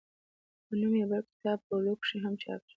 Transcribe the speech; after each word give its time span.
پۀ 0.67 0.73
نوم 0.79 0.93
يو 0.99 1.07
بل 1.11 1.21
کتاب 1.31 1.57
پۀ 1.65 1.71
اردو 1.73 1.93
کښې 2.01 2.17
هم 2.23 2.33
چاپ 2.41 2.61
شو 2.65 2.69